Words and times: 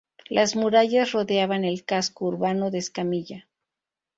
Las 0.29 0.55
murallas 0.55 1.11
rodeaban 1.11 1.63
el 1.63 1.85
casco 1.85 2.25
urbano 2.25 2.71
de 2.71 2.79
Escamilla. 2.79 3.47